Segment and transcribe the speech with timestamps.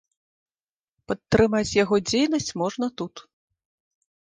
[1.11, 3.15] Падтрымаць яго дзейнасць можна тут.